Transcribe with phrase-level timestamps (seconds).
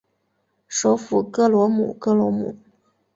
[0.67, 2.57] 首府戈罗姆戈罗姆。